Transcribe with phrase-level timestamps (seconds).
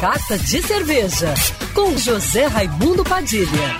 [0.00, 1.34] Carta de Cerveja,
[1.74, 3.76] com José Raimundo Padilha.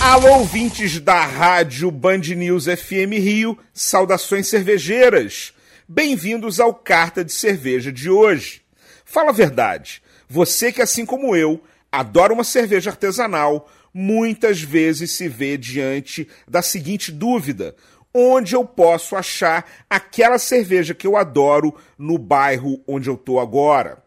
[0.00, 5.52] Alô, ouvintes da Rádio Band News FM Rio, saudações cervejeiras.
[5.88, 8.62] Bem-vindos ao Carta de Cerveja de hoje.
[9.04, 11.60] Fala a verdade, você que, assim como eu,
[11.90, 17.74] adora uma cerveja artesanal, muitas vezes se vê diante da seguinte dúvida:
[18.14, 24.02] onde eu posso achar aquela cerveja que eu adoro no bairro onde eu estou agora.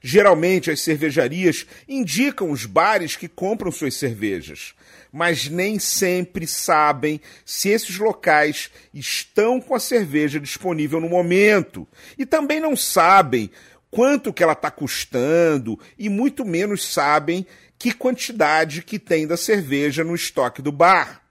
[0.00, 4.74] Geralmente as cervejarias indicam os bares que compram suas cervejas,
[5.12, 11.86] mas nem sempre sabem se esses locais estão com a cerveja disponível no momento
[12.16, 13.50] e também não sabem
[13.90, 17.46] quanto que ela está custando e muito menos sabem
[17.78, 21.22] que quantidade que tem da cerveja no estoque do bar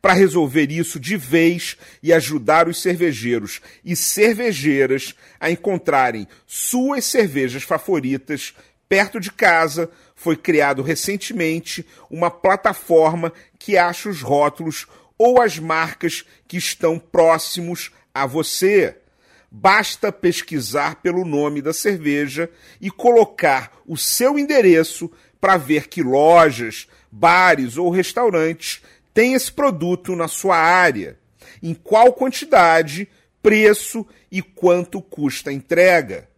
[0.00, 7.62] para resolver isso de vez e ajudar os cervejeiros e cervejeiras a encontrarem suas cervejas
[7.62, 8.54] favoritas
[8.88, 14.86] perto de casa, foi criado recentemente uma plataforma que acha os rótulos
[15.18, 18.96] ou as marcas que estão próximos a você.
[19.50, 26.88] Basta pesquisar pelo nome da cerveja e colocar o seu endereço para ver que lojas,
[27.10, 28.82] bares ou restaurantes
[29.14, 31.18] tem esse produto na sua área,
[31.62, 33.08] em qual quantidade,
[33.40, 36.28] preço e quanto custa a entrega.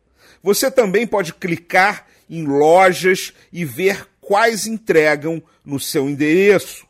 [0.43, 6.87] Você também pode clicar em lojas e ver quais entregam no seu endereço.